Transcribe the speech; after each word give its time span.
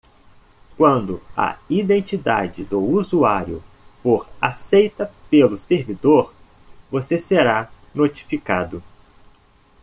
Quando 0.77 1.21
a 1.37 1.59
identidade 1.69 2.63
do 2.63 2.79
usuário 2.81 3.63
for 4.01 4.27
aceita 4.41 5.13
pelo 5.29 5.59
servidor?, 5.59 6.33
você 6.89 7.19
será 7.19 7.69
notificado. 7.93 8.81